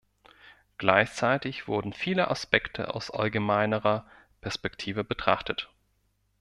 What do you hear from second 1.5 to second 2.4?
wurden viele